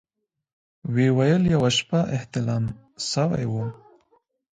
[0.93, 2.63] ويې ويل يوه شپه احتلام
[3.11, 3.69] سوى وم.